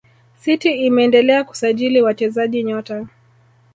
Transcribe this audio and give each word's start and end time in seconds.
city 0.35 0.85
imeendelea 0.85 1.43
kusajili 1.43 2.01
wachezaji 2.01 2.63
nyota 2.63 3.07